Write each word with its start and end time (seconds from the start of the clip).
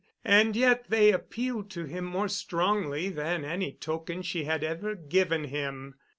And 0.25 0.55
yet 0.55 0.89
they 0.89 1.11
appealed 1.11 1.69
to 1.69 1.85
him 1.85 2.05
more 2.05 2.27
strongly 2.27 3.09
than 3.09 3.45
any 3.45 3.73
token 3.73 4.23
she 4.23 4.45
had 4.45 4.63
ever 4.63 4.95
given 4.95 5.43
him. 5.43 5.93